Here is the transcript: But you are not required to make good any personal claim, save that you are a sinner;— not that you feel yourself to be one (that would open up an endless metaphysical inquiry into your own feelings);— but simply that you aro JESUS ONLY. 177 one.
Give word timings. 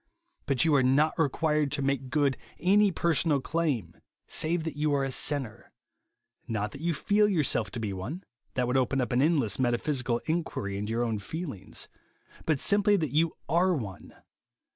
But 0.47 0.65
you 0.65 0.73
are 0.73 0.81
not 0.81 1.13
required 1.19 1.71
to 1.73 1.83
make 1.83 2.09
good 2.09 2.35
any 2.57 2.89
personal 2.91 3.39
claim, 3.39 3.97
save 4.25 4.63
that 4.63 4.75
you 4.75 4.91
are 4.95 5.03
a 5.03 5.11
sinner;— 5.11 5.71
not 6.47 6.71
that 6.71 6.81
you 6.81 6.91
feel 6.95 7.29
yourself 7.29 7.69
to 7.69 7.79
be 7.79 7.93
one 7.93 8.23
(that 8.55 8.65
would 8.65 8.77
open 8.77 8.99
up 8.99 9.11
an 9.11 9.21
endless 9.21 9.59
metaphysical 9.59 10.19
inquiry 10.25 10.75
into 10.75 10.89
your 10.89 11.03
own 11.03 11.19
feelings);— 11.19 11.87
but 12.47 12.59
simply 12.59 12.95
that 12.95 13.11
you 13.11 13.35
aro 13.47 13.77
JESUS 13.77 13.83
ONLY. 13.83 13.83
177 13.83 14.11
one. 14.17 14.23